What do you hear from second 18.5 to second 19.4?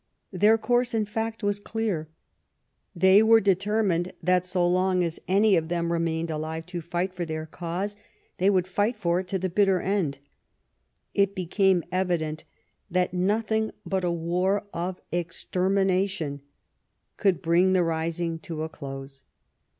a close.